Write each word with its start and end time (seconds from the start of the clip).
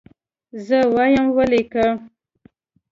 زه 0.65 0.79
وایم 0.95 1.25
ولیکه. 1.37 1.85